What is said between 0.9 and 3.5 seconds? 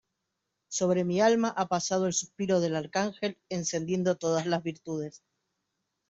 mi alma ha pasado el suspiro del Arcángel